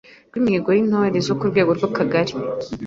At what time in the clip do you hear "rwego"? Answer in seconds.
1.51-1.71